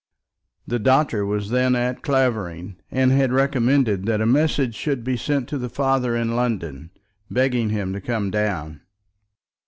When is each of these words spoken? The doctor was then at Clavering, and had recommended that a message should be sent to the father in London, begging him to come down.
The 0.65 0.79
doctor 0.79 1.27
was 1.27 1.51
then 1.51 1.75
at 1.75 2.01
Clavering, 2.01 2.77
and 2.89 3.11
had 3.11 3.31
recommended 3.31 4.07
that 4.07 4.19
a 4.19 4.25
message 4.25 4.73
should 4.73 5.03
be 5.03 5.15
sent 5.15 5.47
to 5.49 5.59
the 5.59 5.69
father 5.69 6.15
in 6.15 6.35
London, 6.35 6.89
begging 7.29 7.69
him 7.69 7.93
to 7.93 8.01
come 8.01 8.31
down. 8.31 8.81